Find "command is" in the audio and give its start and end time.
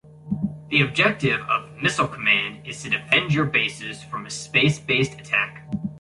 2.07-2.81